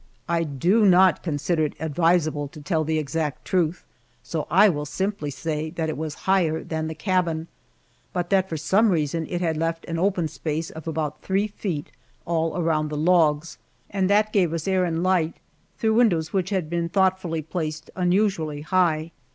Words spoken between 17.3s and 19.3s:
placed unusually high.